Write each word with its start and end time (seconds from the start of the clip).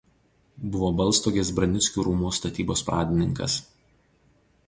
Buvo 0.75 0.87
Balstogės 1.01 1.51
Branickių 1.59 2.07
rūmų 2.09 2.33
statybos 2.39 2.83
pradininkas. 2.89 3.59